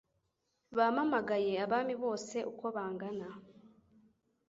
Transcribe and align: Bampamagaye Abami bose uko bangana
Bampamagaye 0.77 1.51
Abami 1.65 1.95
bose 2.03 2.37
uko 2.51 2.65
bangana 2.75 3.27